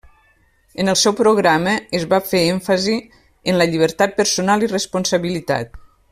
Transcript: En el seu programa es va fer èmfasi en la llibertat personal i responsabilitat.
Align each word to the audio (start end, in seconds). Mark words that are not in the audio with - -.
En 0.83 0.87
el 0.93 0.97
seu 1.01 1.13
programa 1.19 1.75
es 1.99 2.07
va 2.13 2.19
fer 2.31 2.41
èmfasi 2.55 2.95
en 3.53 3.59
la 3.63 3.67
llibertat 3.73 4.17
personal 4.23 4.67
i 4.69 4.75
responsabilitat. 4.77 5.79